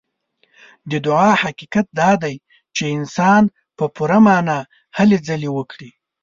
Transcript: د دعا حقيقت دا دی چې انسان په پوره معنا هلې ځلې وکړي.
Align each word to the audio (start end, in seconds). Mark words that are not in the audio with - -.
د 0.89 0.91
دعا 1.07 1.31
حقيقت 1.43 1.85
دا 2.01 2.11
دی 2.23 2.35
چې 2.75 2.83
انسان 2.97 3.43
په 3.77 3.85
پوره 3.95 4.19
معنا 4.27 4.57
هلې 4.97 5.17
ځلې 5.27 5.49
وکړي. 5.57 5.89